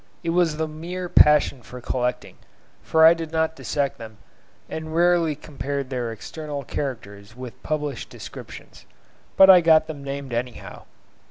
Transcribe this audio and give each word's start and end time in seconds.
It 0.23 0.31
was 0.31 0.57
the 0.57 0.67
mere 0.67 1.07
passion 1.07 1.61
for 1.61 1.79
collecting, 1.79 2.37
for 2.81 3.05
I 3.05 3.13
did 3.13 3.31
not 3.31 3.55
dissect 3.55 3.99
them, 3.99 4.17
and 4.67 4.95
rarely 4.95 5.35
compared 5.35 5.91
their 5.91 6.11
external 6.11 6.63
characters 6.63 7.35
with 7.35 7.61
published 7.61 8.09
descriptions, 8.09 8.87
but 9.37 9.61
got 9.63 9.85
them 9.85 10.03
named 10.03 10.33
anyhow. 10.33 10.85